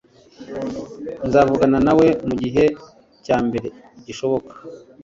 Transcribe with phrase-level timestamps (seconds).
[1.27, 2.63] nzavugana nawe mugihe
[3.25, 3.67] cyambere
[4.05, 4.53] gishoboka